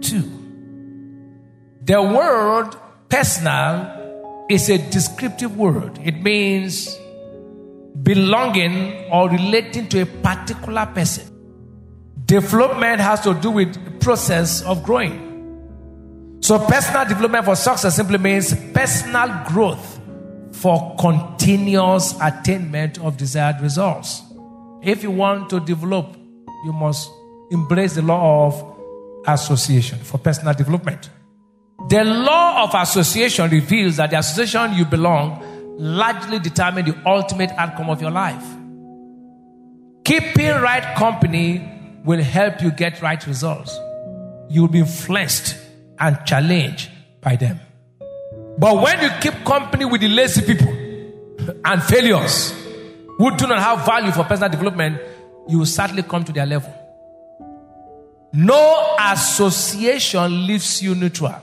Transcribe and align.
2. 0.00 0.22
The 1.84 2.02
word 2.02 2.70
personal 3.08 4.46
is 4.48 4.68
a 4.68 4.78
descriptive 4.90 5.56
word. 5.56 5.98
It 6.02 6.22
means 6.22 6.96
belonging 8.02 9.10
or 9.10 9.28
relating 9.28 9.88
to 9.88 10.02
a 10.02 10.06
particular 10.06 10.86
person. 10.86 11.26
Development 12.24 13.00
has 13.00 13.20
to 13.22 13.34
do 13.34 13.50
with 13.50 14.00
process 14.00 14.62
of 14.62 14.82
growing. 14.82 15.28
So, 16.40 16.58
personal 16.58 17.04
development 17.04 17.44
for 17.44 17.54
success 17.54 17.96
simply 17.96 18.18
means 18.18 18.54
personal 18.72 19.44
growth 19.46 20.00
for 20.52 20.96
continuous 20.98 22.14
attainment 22.20 22.98
of 22.98 23.16
desired 23.16 23.60
results. 23.60 24.22
If 24.82 25.02
you 25.02 25.10
want 25.10 25.50
to 25.50 25.60
develop, 25.60 26.16
you 26.64 26.72
must 26.72 27.10
embrace 27.50 27.94
the 27.94 28.02
law 28.02 28.46
of 28.46 28.79
association 29.26 29.98
for 29.98 30.18
personal 30.18 30.54
development. 30.54 31.10
The 31.88 32.04
law 32.04 32.64
of 32.64 32.74
association 32.74 33.50
reveals 33.50 33.96
that 33.96 34.10
the 34.10 34.18
association 34.18 34.74
you 34.74 34.84
belong 34.84 35.42
largely 35.78 36.38
determine 36.38 36.84
the 36.84 36.96
ultimate 37.06 37.50
outcome 37.52 37.88
of 37.88 38.00
your 38.02 38.10
life. 38.10 38.44
Keeping 40.04 40.50
right 40.60 40.96
company 40.96 41.66
will 42.04 42.22
help 42.22 42.62
you 42.62 42.70
get 42.70 43.00
right 43.00 43.24
results. 43.26 43.78
You 44.48 44.62
will 44.62 44.68
be 44.68 44.80
influenced 44.80 45.56
and 45.98 46.18
challenged 46.26 46.90
by 47.20 47.36
them. 47.36 47.60
But 48.58 48.82
when 48.82 49.00
you 49.00 49.10
keep 49.20 49.44
company 49.44 49.84
with 49.84 50.00
the 50.00 50.08
lazy 50.08 50.42
people 50.42 50.68
and 51.64 51.82
failures 51.82 52.52
who 53.16 53.36
do 53.36 53.46
not 53.46 53.58
have 53.58 53.86
value 53.86 54.12
for 54.12 54.24
personal 54.24 54.50
development, 54.50 55.00
you 55.48 55.58
will 55.58 55.66
certainly 55.66 56.02
come 56.02 56.24
to 56.24 56.32
their 56.32 56.46
level. 56.46 56.74
No 58.32 58.96
association 59.00 60.46
leaves 60.46 60.82
you 60.82 60.94
neutral. 60.94 61.34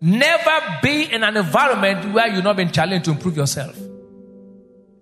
Never 0.00 0.78
be 0.82 1.12
in 1.12 1.22
an 1.22 1.36
environment 1.36 2.12
where 2.12 2.28
you're 2.28 2.42
not 2.42 2.56
being 2.56 2.70
challenged 2.70 3.06
to 3.06 3.10
improve 3.12 3.36
yourself. 3.36 3.76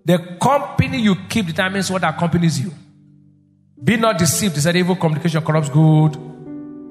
The 0.05 0.37
company 0.41 0.99
you 0.99 1.15
keep 1.29 1.47
determines 1.47 1.89
what 1.89 2.03
accompanies 2.03 2.59
you. 2.59 2.71
Be 3.81 3.97
not 3.97 4.17
deceived. 4.17 4.55
He 4.55 4.61
said, 4.61 4.75
evil 4.75 4.95
communication 4.95 5.43
corrupts 5.43 5.69
good 5.69 6.17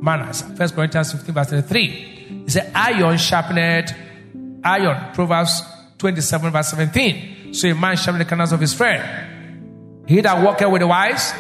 manners. 0.03 0.43
First 0.57 0.75
Corinthians 0.75 1.13
15, 1.13 1.35
verse 1.35 1.51
33. 1.51 1.87
He 2.45 2.51
said, 2.51 2.71
iron 2.75 3.17
sharpened 3.19 3.95
iron. 4.65 5.15
Proverbs 5.15 5.63
27, 5.99 6.51
verse 6.51 6.69
17. 6.69 7.55
So 7.55 7.69
a 7.69 7.75
man 7.75 7.97
sharpen 7.97 8.19
the 8.19 8.25
canals 8.25 8.53
of 8.53 8.61
his 8.61 8.75
friend. 8.75 10.05
He 10.07 10.21
that 10.21 10.43
walketh 10.43 10.71
with 10.71 10.81
the 10.81 10.87
wise 10.87 11.33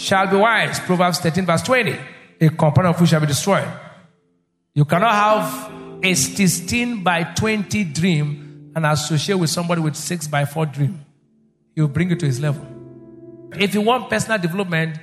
shall 0.00 0.26
be 0.26 0.36
wise. 0.36 0.80
Proverbs 0.80 1.18
13, 1.18 1.46
verse 1.46 1.62
20. 1.62 1.96
A 2.40 2.48
companion 2.50 2.90
of 2.90 2.98
who 2.98 3.06
shall 3.06 3.20
be 3.20 3.26
destroyed. 3.26 3.68
You 4.74 4.84
cannot 4.84 5.12
have 5.12 5.72
a 6.02 6.14
16 6.14 7.02
by 7.02 7.24
20 7.24 7.84
dream 7.84 8.72
and 8.74 8.86
associate 8.86 9.34
with 9.34 9.50
somebody 9.50 9.80
with 9.80 9.96
6 9.96 10.28
by 10.28 10.44
4 10.44 10.66
dream. 10.66 11.04
He'll 11.74 11.88
bring 11.88 12.10
you 12.10 12.16
to 12.16 12.26
his 12.26 12.40
level. 12.40 12.66
If 13.52 13.74
you 13.74 13.80
want 13.80 14.08
personal 14.08 14.38
development, 14.38 14.98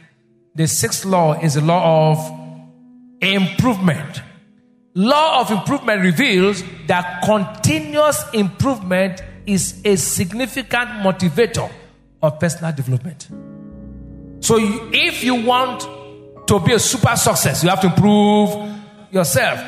the 0.55 0.67
sixth 0.67 1.05
law 1.05 1.33
is 1.33 1.53
the 1.53 1.61
law 1.61 2.11
of 2.11 2.39
improvement. 3.21 4.21
Law 4.95 5.41
of 5.41 5.51
improvement 5.51 6.01
reveals 6.01 6.63
that 6.87 7.21
continuous 7.23 8.23
improvement 8.33 9.21
is 9.45 9.79
a 9.85 9.95
significant 9.95 10.89
motivator 11.05 11.69
of 12.23 12.39
personal 12.39 12.71
development. 12.71 13.27
So, 14.47 14.55
if 14.93 15.25
you 15.25 15.35
want 15.35 15.81
to 16.47 16.59
be 16.61 16.71
a 16.71 16.79
super 16.79 17.17
success, 17.17 17.65
you 17.65 17.69
have 17.69 17.81
to 17.81 17.87
improve 17.87 18.55
yourself. 19.11 19.59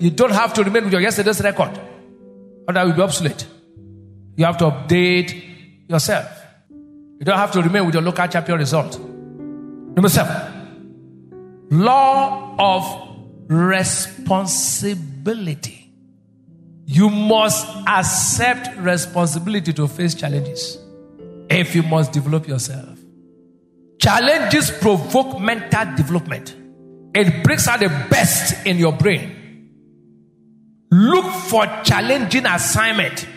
You 0.00 0.08
don't 0.08 0.32
have 0.32 0.54
to 0.54 0.64
remain 0.64 0.84
with 0.84 0.92
your 0.94 1.02
yesterday's 1.02 1.42
record, 1.42 1.78
or 2.66 2.72
that 2.72 2.86
will 2.86 2.94
be 2.94 3.02
obsolete. 3.02 3.46
You 4.36 4.46
have 4.46 4.56
to 4.56 4.70
update 4.70 5.86
yourself. 5.86 6.30
You 6.70 7.26
don't 7.26 7.36
have 7.36 7.52
to 7.52 7.60
remain 7.60 7.84
with 7.84 7.94
your 7.94 8.02
local 8.02 8.26
champion 8.26 8.56
result. 8.56 8.98
Number 8.98 10.08
seven, 10.08 11.68
law 11.70 12.56
of 12.58 13.18
responsibility. 13.50 15.92
You 16.86 17.10
must 17.10 17.68
accept 17.86 18.78
responsibility 18.78 19.74
to 19.74 19.86
face 19.88 20.14
challenges 20.14 20.78
if 21.50 21.74
you 21.74 21.82
must 21.82 22.12
develop 22.12 22.48
yourself. 22.48 22.91
Challenges 24.02 24.72
provoke 24.72 25.40
mental 25.40 25.94
development, 25.94 26.56
it 27.14 27.44
brings 27.44 27.68
out 27.68 27.78
the 27.78 27.88
best 28.10 28.66
in 28.66 28.76
your 28.76 28.92
brain. 28.92 29.70
Look 30.90 31.24
for 31.24 31.64
challenging 31.84 32.44
assignment 32.44 33.28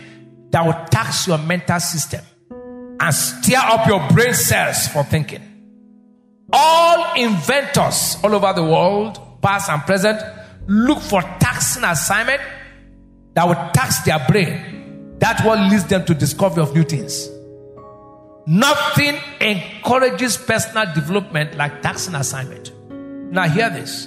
that 0.50 0.66
will 0.66 0.86
tax 0.86 1.28
your 1.28 1.38
mental 1.38 1.78
system 1.78 2.20
and 2.50 3.14
stir 3.14 3.58
up 3.58 3.86
your 3.86 4.08
brain 4.08 4.34
cells 4.34 4.88
for 4.88 5.04
thinking. 5.04 5.40
All 6.52 7.14
inventors 7.14 8.16
all 8.24 8.34
over 8.34 8.52
the 8.52 8.64
world, 8.64 9.40
past 9.40 9.70
and 9.70 9.80
present, 9.82 10.20
look 10.66 10.98
for 10.98 11.22
taxing 11.38 11.84
assignment 11.84 12.42
that 13.34 13.46
will 13.46 13.70
tax 13.72 14.00
their 14.00 14.18
brain. 14.28 15.16
That's 15.20 15.44
what 15.44 15.60
leads 15.70 15.84
them 15.84 16.04
to 16.06 16.14
discovery 16.14 16.64
of 16.64 16.74
new 16.74 16.82
things. 16.82 17.35
Nothing 18.46 19.18
encourages 19.40 20.36
personal 20.36 20.94
development 20.94 21.56
like 21.56 21.82
taxing 21.82 22.14
assignment. 22.14 22.72
Now 23.32 23.48
hear 23.48 23.68
this. 23.70 24.06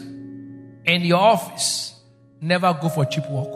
In 0.86 1.02
your 1.02 1.20
office, 1.20 2.00
never 2.40 2.74
go 2.82 2.88
for 2.88 3.04
cheap 3.04 3.30
work. 3.30 3.52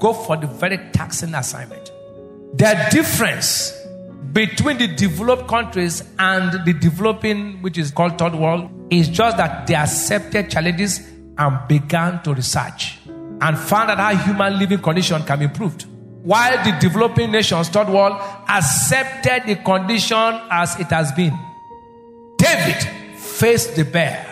Go 0.00 0.12
for 0.12 0.36
the 0.36 0.48
very 0.48 0.78
taxing 0.92 1.34
assignment. 1.34 1.92
The 2.54 2.88
difference 2.90 3.72
between 4.32 4.78
the 4.78 4.88
developed 4.88 5.46
countries 5.46 6.02
and 6.18 6.64
the 6.66 6.72
developing, 6.72 7.62
which 7.62 7.78
is 7.78 7.92
called 7.92 8.18
third 8.18 8.34
world, 8.34 8.68
is 8.90 9.08
just 9.08 9.36
that 9.36 9.68
they 9.68 9.76
accepted 9.76 10.50
challenges 10.50 11.00
and 11.38 11.68
began 11.68 12.20
to 12.24 12.34
research 12.34 12.98
and 13.06 13.56
found 13.56 13.90
out 13.90 13.98
how 13.98 14.16
human 14.16 14.58
living 14.58 14.78
condition 14.78 15.22
can 15.22 15.38
be 15.38 15.44
improved. 15.44 15.86
While 16.26 16.64
the 16.64 16.76
developing 16.80 17.30
nations, 17.30 17.68
third 17.68 17.88
world, 17.88 18.20
accepted 18.48 19.44
the 19.46 19.54
condition 19.62 20.40
as 20.50 20.74
it 20.80 20.88
has 20.88 21.12
been. 21.12 21.32
David 22.36 22.82
faced 23.16 23.76
the 23.76 23.84
bear, 23.84 24.26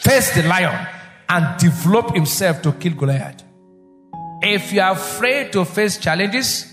faced 0.00 0.34
the 0.34 0.42
lion, 0.42 0.88
and 1.28 1.56
developed 1.60 2.16
himself 2.16 2.62
to 2.62 2.72
kill 2.72 2.94
Goliath. 2.94 3.44
If 4.42 4.72
you 4.72 4.80
are 4.80 4.90
afraid 4.90 5.52
to 5.52 5.64
face 5.64 5.98
challenges, 5.98 6.66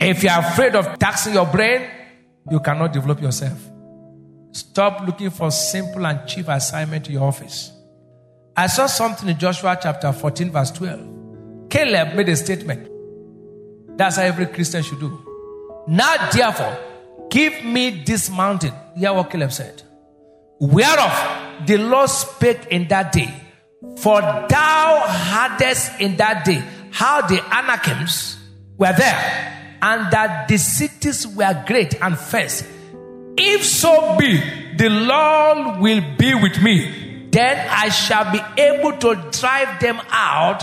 if 0.00 0.24
you 0.24 0.30
are 0.30 0.40
afraid 0.40 0.74
of 0.74 0.98
taxing 0.98 1.34
your 1.34 1.46
brain, 1.46 1.88
you 2.50 2.58
cannot 2.58 2.92
develop 2.92 3.22
yourself. 3.22 3.60
Stop 4.50 5.06
looking 5.06 5.30
for 5.30 5.52
simple 5.52 6.04
and 6.04 6.26
cheap 6.26 6.48
assignment 6.48 7.04
to 7.04 7.12
your 7.12 7.22
office. 7.22 7.70
I 8.56 8.66
saw 8.66 8.86
something 8.86 9.28
in 9.28 9.38
Joshua 9.38 9.78
chapter 9.80 10.12
14, 10.12 10.50
verse 10.50 10.72
12. 10.72 11.70
Caleb 11.70 12.16
made 12.16 12.28
a 12.28 12.34
statement. 12.34 12.90
That's 13.96 14.16
how 14.16 14.22
every 14.22 14.46
Christian 14.46 14.82
should 14.82 15.00
do. 15.00 15.84
Now, 15.86 16.30
therefore, 16.30 16.76
give 17.30 17.64
me 17.64 18.02
this 18.04 18.30
mountain. 18.30 18.72
Hear 18.96 19.12
what 19.12 19.30
Caleb 19.30 19.52
said. 19.52 19.82
Whereof 20.60 21.66
the 21.66 21.78
Lord 21.78 22.08
spake 22.08 22.66
in 22.70 22.88
that 22.88 23.12
day. 23.12 23.32
For 23.98 24.20
thou 24.20 25.04
hadst 25.06 26.00
in 26.00 26.16
that 26.16 26.44
day 26.44 26.62
how 26.90 27.26
the 27.26 27.40
Anakims 27.54 28.38
were 28.76 28.92
there, 28.96 29.76
and 29.82 30.10
that 30.12 30.48
the 30.48 30.58
cities 30.58 31.26
were 31.26 31.62
great 31.66 32.00
and 32.00 32.18
fenced. 32.18 32.66
If 33.36 33.64
so 33.64 34.16
be 34.16 34.38
the 34.76 34.88
Lord 34.88 35.80
will 35.80 36.02
be 36.16 36.34
with 36.34 36.60
me, 36.62 37.28
then 37.30 37.68
I 37.70 37.88
shall 37.90 38.32
be 38.32 38.40
able 38.60 38.96
to 38.98 39.30
drive 39.30 39.80
them 39.80 40.00
out 40.10 40.62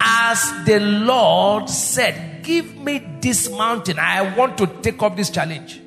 as 0.00 0.52
the 0.64 0.80
Lord 0.80 1.68
said. 1.68 2.33
Give 2.44 2.76
me 2.76 3.02
this 3.20 3.50
mountain. 3.50 3.98
I 3.98 4.36
want 4.36 4.58
to 4.58 4.66
take 4.66 5.02
up 5.02 5.16
this 5.16 5.30
challenge. 5.30 5.80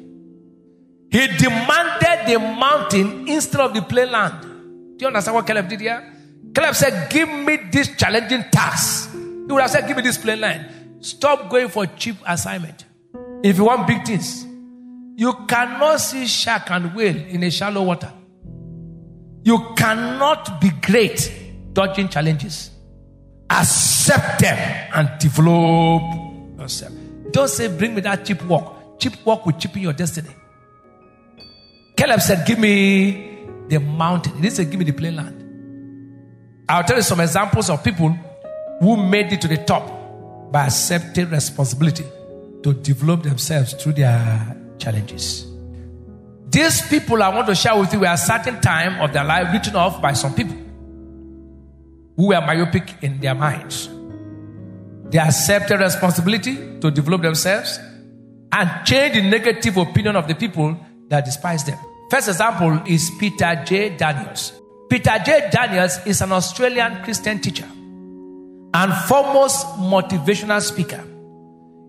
He 1.09 1.27
demanded 1.27 2.27
the 2.27 2.39
mountain 2.39 3.27
instead 3.27 3.61
of 3.61 3.73
the 3.73 3.81
plain 3.81 4.11
land. 4.11 4.41
Do 4.97 5.03
you 5.03 5.07
understand 5.07 5.35
what 5.35 5.47
Caleb 5.47 5.69
did 5.69 5.79
here? 5.79 6.13
Caleb 6.53 6.75
said, 6.75 7.09
Give 7.09 7.29
me 7.29 7.57
this 7.71 7.95
challenging 7.95 8.43
task. 8.51 9.13
He 9.13 9.53
would 9.53 9.61
have 9.61 9.69
said, 9.69 9.87
Give 9.87 9.95
me 9.95 10.03
this 10.03 10.17
plain 10.17 10.41
line. 10.41 10.97
Stop 10.99 11.49
going 11.49 11.69
for 11.69 11.85
cheap 11.85 12.17
assignment. 12.25 12.85
If 13.43 13.57
you 13.57 13.65
want 13.65 13.87
big 13.87 14.03
things, 14.03 14.45
you 15.15 15.33
cannot 15.47 15.97
see 15.97 16.25
shark 16.25 16.71
and 16.71 16.95
whale 16.95 17.15
in 17.15 17.43
a 17.43 17.51
shallow 17.51 17.83
water. 17.83 18.11
You 19.43 19.73
cannot 19.77 20.59
be 20.59 20.71
great 20.81 21.31
dodging 21.73 22.09
challenges. 22.09 22.71
Accept 23.49 24.41
them 24.41 24.57
and 24.93 25.09
develop 25.19 26.26
yourself. 26.67 26.93
Don't 27.31 27.49
say, 27.49 27.67
Bring 27.67 27.95
me 27.95 28.01
that 28.01 28.25
cheap 28.25 28.43
walk. 28.43 28.99
Cheap 28.99 29.13
walk 29.25 29.45
will 29.45 29.53
cheapen 29.53 29.81
your 29.81 29.93
destiny. 29.93 30.29
Caleb 31.95 32.21
said, 32.21 32.45
Give 32.45 32.59
me 32.59 33.45
the 33.67 33.79
mountain. 33.79 34.35
He 34.35 34.41
didn't 34.41 34.55
say, 34.55 34.65
Give 34.65 34.79
me 34.79 34.85
the 34.85 34.91
plain 34.91 35.15
land. 35.15 35.43
I'll 36.69 36.83
tell 36.83 36.97
you 36.97 37.03
some 37.03 37.21
examples 37.21 37.69
of 37.69 37.83
people 37.83 38.09
who 38.79 38.97
made 38.97 39.31
it 39.31 39.41
to 39.41 39.47
the 39.47 39.57
top 39.57 40.51
by 40.51 40.65
accepting 40.65 41.29
responsibility 41.29 42.05
to 42.63 42.73
develop 42.73 43.23
themselves 43.23 43.73
through 43.73 43.93
their 43.93 44.55
challenges. 44.77 45.47
These 46.49 46.87
people 46.87 47.21
I 47.23 47.29
want 47.29 47.47
to 47.47 47.55
share 47.55 47.77
with 47.77 47.91
you 47.93 47.99
were 47.99 48.07
a 48.07 48.17
certain 48.17 48.59
time 48.61 49.01
of 49.01 49.13
their 49.13 49.23
life 49.23 49.51
written 49.53 49.75
off 49.75 50.01
by 50.01 50.13
some 50.13 50.33
people 50.33 50.55
who 52.15 52.27
were 52.27 52.41
myopic 52.41 52.95
in 53.01 53.19
their 53.19 53.35
minds. 53.35 53.89
They 55.09 55.19
accepted 55.19 55.79
responsibility 55.79 56.79
to 56.79 56.91
develop 56.91 57.21
themselves 57.21 57.79
and 58.51 58.85
change 58.85 59.15
the 59.15 59.21
negative 59.21 59.77
opinion 59.77 60.15
of 60.15 60.27
the 60.27 60.35
people 60.35 60.77
that 61.09 61.25
despise 61.25 61.63
them. 61.63 61.77
First 62.09 62.29
example 62.29 62.81
is 62.85 63.11
Peter 63.19 63.63
J. 63.65 63.95
Daniels. 63.97 64.53
Peter 64.89 65.17
J. 65.25 65.49
Daniels 65.51 65.99
is 66.05 66.21
an 66.21 66.31
Australian 66.31 67.03
Christian 67.03 67.39
teacher 67.39 67.67
and 68.73 68.93
foremost 69.07 69.65
motivational 69.77 70.61
speaker. 70.61 71.03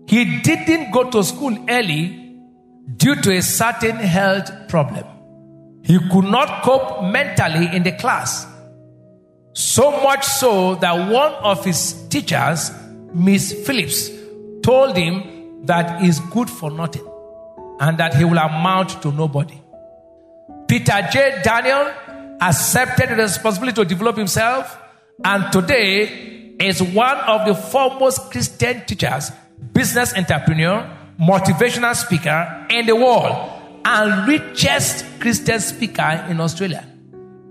He 0.07 0.41
didn't 0.41 0.91
go 0.91 1.09
to 1.09 1.23
school 1.23 1.57
early 1.69 2.35
due 2.97 3.15
to 3.15 3.31
a 3.37 3.41
certain 3.41 3.97
health 3.97 4.51
problem. 4.67 5.05
He 5.83 5.97
could 6.09 6.25
not 6.25 6.63
cope 6.63 7.03
mentally 7.03 7.73
in 7.75 7.83
the 7.83 7.91
class. 7.93 8.45
So 9.53 10.01
much 10.03 10.25
so 10.25 10.75
that 10.75 11.11
one 11.11 11.33
of 11.33 11.63
his 11.63 11.93
teachers, 12.09 12.71
Miss 13.13 13.65
Phillips, 13.65 14.09
told 14.61 14.95
him 14.95 15.65
that 15.65 16.01
he's 16.01 16.19
good 16.19 16.49
for 16.49 16.71
nothing 16.71 17.05
and 17.79 17.97
that 17.97 18.13
he 18.13 18.25
will 18.25 18.37
amount 18.37 19.01
to 19.01 19.11
nobody. 19.11 19.59
Peter 20.67 21.07
J. 21.11 21.41
Daniel 21.43 21.91
accepted 22.41 23.09
the 23.09 23.15
responsibility 23.15 23.75
to 23.75 23.85
develop 23.85 24.17
himself, 24.17 24.77
and 25.23 25.51
today 25.51 26.55
is 26.59 26.81
one 26.81 27.17
of 27.17 27.47
the 27.47 27.55
foremost 27.55 28.31
Christian 28.31 28.85
teachers, 28.85 29.31
business 29.73 30.13
entrepreneur, 30.15 30.89
motivational 31.19 31.95
speaker 31.95 32.67
in 32.69 32.85
the 32.85 32.95
world, 32.95 33.49
and 33.85 34.27
richest 34.27 35.05
Christian 35.19 35.59
speaker 35.59 36.25
in 36.29 36.39
Australia. 36.39 36.85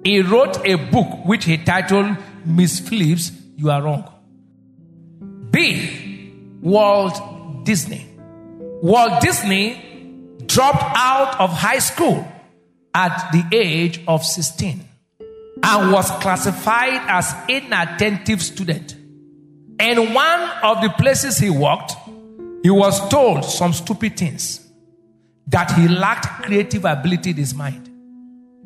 He 0.04 0.20
wrote 0.20 0.64
a 0.64 0.76
book 0.76 1.24
which 1.24 1.44
he 1.44 1.56
titled 1.58 2.16
Miss 2.44 2.80
Phillips, 2.80 3.32
You 3.56 3.70
Are 3.70 3.82
Wrong. 3.82 4.08
B. 5.50 6.32
Walt 6.60 7.64
Disney. 7.64 8.06
Walt 8.82 9.20
Disney 9.20 9.84
dropped 10.46 10.82
out 10.96 11.40
of 11.40 11.50
high 11.50 11.78
school 11.78 12.26
at 12.94 13.30
the 13.32 13.56
age 13.56 14.00
of 14.08 14.24
16 14.24 14.84
and 15.62 15.92
was 15.92 16.10
classified 16.22 17.00
as 17.08 17.34
inattentive 17.48 18.42
student. 18.42 18.94
In 19.80 20.14
one 20.14 20.50
of 20.62 20.82
the 20.82 20.90
places 20.98 21.38
he 21.38 21.50
worked, 21.50 21.92
he 22.62 22.70
was 22.70 23.08
told 23.08 23.44
some 23.44 23.72
stupid 23.72 24.16
things 24.16 24.66
that 25.46 25.70
he 25.72 25.88
lacked 25.88 26.44
creative 26.44 26.84
ability 26.84 27.30
in 27.30 27.36
his 27.36 27.54
mind. 27.54 27.88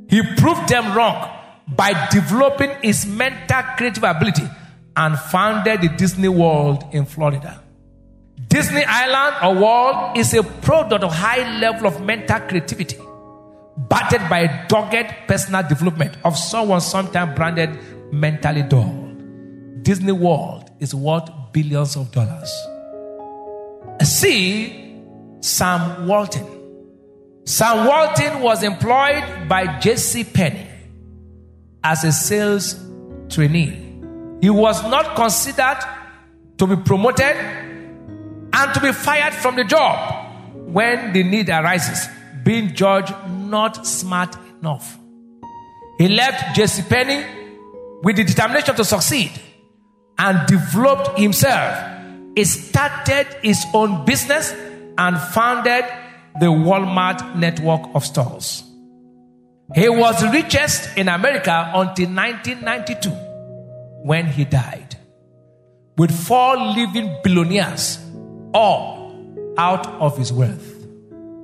He 0.09 0.23
proved 0.37 0.69
them 0.69 0.95
wrong 0.95 1.31
by 1.69 2.09
developing 2.11 2.71
his 2.83 3.07
mental 3.07 3.63
creative 3.77 4.05
ability 4.05 4.49
and 4.97 5.19
founded 5.19 5.81
the 5.81 5.89
Disney 5.89 6.29
World 6.29 6.85
in 6.93 7.05
Florida. 7.07 7.63
Disney 8.49 8.85
Island 8.85 9.37
or 9.43 9.63
World 9.63 10.17
is 10.19 10.35
a 10.35 10.43
product 10.43 11.05
of 11.05 11.13
high 11.13 11.59
level 11.59 11.87
of 11.87 12.03
mental 12.03 12.41
creativity 12.41 12.99
battered 13.77 14.29
by 14.29 14.41
a 14.41 14.69
dogged 14.69 15.07
personal 15.27 15.63
development 15.67 16.17
of 16.25 16.37
someone 16.37 16.81
sometimes 16.81 17.35
branded 17.35 17.71
mentally 18.13 18.63
dull. 18.63 18.93
Disney 19.83 20.13
World 20.13 20.71
is 20.81 20.95
worth 20.95 21.29
billions 21.53 21.97
of 21.97 22.13
dollars. 22.13 22.53
See 24.03 25.01
Sam 25.41 26.07
Walton. 26.07 26.47
Sam 27.45 27.87
Walton 27.87 28.41
was 28.41 28.63
employed 28.63 29.49
by 29.49 29.79
J.C. 29.81 30.25
Penney 30.25 30.69
as 31.83 32.05
a 32.05 32.13
sales 32.13 32.77
trainee. 33.29 33.82
He 34.43 34.51
was 34.51 34.83
not 34.83 35.15
considered 35.15 35.79
to 36.59 36.67
be 36.67 36.75
promoted 36.75 37.37
and 38.53 38.75
to 38.75 38.81
be 38.81 38.91
fired 38.91 39.33
from 39.33 39.55
the 39.55 39.63
job 39.63 40.53
when 40.53 41.13
the 41.13 41.23
need 41.23 41.49
arises 41.49 42.09
being 42.43 42.75
judged 42.75 43.15
not 43.29 43.87
smart 43.87 44.37
enough. 44.61 44.99
He 45.97 46.09
left 46.09 46.57
J.C. 46.57 46.83
Penney 46.89 47.25
with 48.03 48.17
the 48.17 48.25
determination 48.25 48.75
to 48.75 48.85
succeed 48.85 49.31
and 50.19 50.45
developed 50.49 51.17
himself. 51.17 51.79
He 52.35 52.45
started 52.45 53.29
his 53.43 53.65
own 53.73 54.05
business 54.05 54.53
and 54.99 55.21
founded 55.21 55.85
the 56.41 56.47
Walmart 56.47 57.37
network 57.37 57.95
of 57.95 58.05
stores. 58.05 58.65
He 59.73 59.89
was 59.89 60.21
richest 60.33 60.97
in 60.99 61.09
America 61.09 61.71
until 61.73 62.09
1992 62.11 63.32
when 64.03 64.27
he 64.27 64.45
died, 64.45 64.97
with 65.97 66.11
four 66.11 66.57
living 66.57 67.17
billionaires, 67.23 67.99
all 68.53 69.55
out 69.57 69.87
of 70.01 70.17
his 70.17 70.33
wealth. 70.33 70.69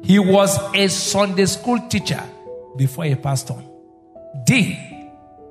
He 0.03 0.19
was 0.19 0.59
a 0.75 0.89
Sunday 0.89 1.47
school 1.47 1.79
teacher 1.89 2.23
before 2.77 3.05
he 3.05 3.15
passed 3.15 3.51
on. 3.51 3.65
D. 4.45 4.79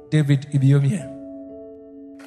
David 0.10 0.48
Ibiyeomie. 0.52 1.16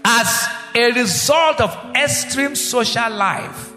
As 0.05 0.49
a 0.75 0.93
result 0.93 1.61
of 1.61 1.77
extreme 1.97 2.55
social 2.55 3.11
life, 3.11 3.73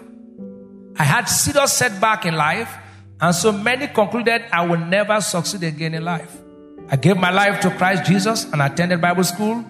I 0.96 1.04
had 1.04 1.24
serious 1.24 1.72
setback 1.72 2.24
in 2.24 2.36
life, 2.36 2.72
and 3.20 3.34
so 3.34 3.52
many 3.52 3.88
concluded 3.88 4.42
I 4.52 4.66
will 4.66 4.78
never 4.78 5.20
succeed 5.20 5.64
again 5.64 5.94
in 5.94 6.04
life. 6.04 6.36
I 6.88 6.96
gave 6.96 7.16
my 7.16 7.30
life 7.30 7.60
to 7.62 7.70
Christ 7.70 8.04
Jesus 8.04 8.44
and 8.52 8.62
attended 8.62 9.00
Bible 9.00 9.24
school. 9.24 9.64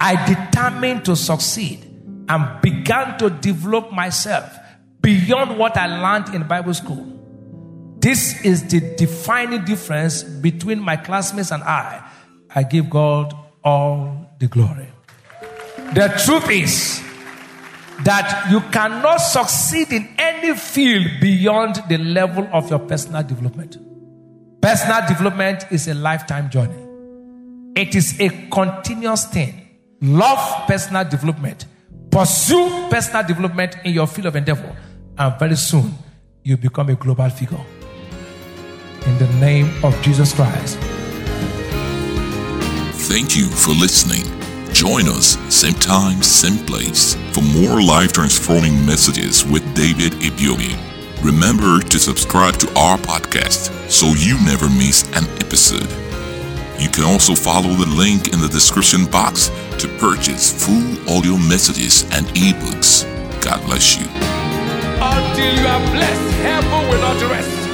I 0.00 0.26
determined 0.26 1.04
to 1.06 1.16
succeed 1.16 1.84
and 2.28 2.60
began 2.60 3.18
to 3.18 3.30
develop 3.30 3.92
myself 3.92 4.56
beyond 5.00 5.58
what 5.58 5.76
I 5.76 5.86
learned 5.86 6.34
in 6.34 6.46
Bible 6.46 6.74
school. 6.74 7.12
This 7.98 8.44
is 8.44 8.68
the 8.68 8.94
defining 8.96 9.64
difference 9.64 10.22
between 10.22 10.80
my 10.80 10.96
classmates 10.96 11.50
and 11.50 11.62
I. 11.62 12.08
I 12.54 12.62
give 12.62 12.90
God 12.90 13.34
all 13.64 14.30
the 14.38 14.46
glory. 14.46 14.88
The 15.94 16.08
truth 16.24 16.50
is 16.50 17.02
that 18.04 18.48
you 18.50 18.60
cannot 18.70 19.18
succeed 19.18 19.92
in 19.92 20.08
any 20.18 20.54
field 20.54 21.06
beyond 21.20 21.82
the 21.88 21.98
level 21.98 22.48
of 22.52 22.68
your 22.70 22.78
personal 22.78 23.22
development. 23.22 23.78
Personal 24.60 25.06
development 25.08 25.64
is 25.70 25.88
a 25.88 25.94
lifetime 25.94 26.50
journey, 26.50 26.82
it 27.74 27.94
is 27.94 28.20
a 28.20 28.28
continuous 28.50 29.26
thing. 29.26 29.65
Love 30.02 30.66
personal 30.66 31.04
development, 31.08 31.64
pursue 32.10 32.68
personal 32.90 33.22
development 33.26 33.76
in 33.84 33.94
your 33.94 34.06
field 34.06 34.26
of 34.26 34.36
endeavor, 34.36 34.76
and 35.16 35.38
very 35.38 35.56
soon 35.56 35.94
you 36.42 36.56
become 36.56 36.90
a 36.90 36.94
global 36.94 37.30
figure 37.30 37.64
in 39.06 39.18
the 39.18 39.28
name 39.40 39.72
of 39.82 40.00
Jesus 40.02 40.34
Christ. 40.34 40.78
Thank 43.08 43.36
you 43.36 43.46
for 43.46 43.70
listening. 43.70 44.24
Join 44.74 45.08
us 45.08 45.38
same 45.48 45.74
time, 45.74 46.22
same 46.22 46.58
place 46.66 47.14
for 47.32 47.40
more 47.40 47.80
life 47.80 48.12
transforming 48.12 48.84
messages 48.84 49.46
with 49.46 49.62
David 49.74 50.12
Ibiyeomie. 50.20 50.76
Remember 51.24 51.80
to 51.80 51.98
subscribe 51.98 52.58
to 52.58 52.68
our 52.78 52.98
podcast 52.98 53.70
so 53.90 54.08
you 54.08 54.36
never 54.44 54.68
miss 54.68 55.04
an 55.16 55.24
episode. 55.40 55.88
You 56.78 56.88
can 56.90 57.04
also 57.04 57.34
follow 57.34 57.72
the 57.74 57.86
link 57.86 58.32
in 58.32 58.40
the 58.40 58.48
description 58.48 59.06
box 59.06 59.48
to 59.78 59.88
purchase 59.98 60.52
full 60.52 61.16
audio 61.16 61.36
messages 61.36 62.02
and 62.12 62.26
ebooks. 62.36 63.04
God 63.40 63.64
bless 63.64 63.96
you. 63.96 64.06
Until 65.00 65.54
you 65.56 65.66
are 65.66 65.92
blessed, 65.92 66.30
heaven 66.42 66.88
will 66.88 67.00
not 67.00 67.30
rest. 67.30 67.66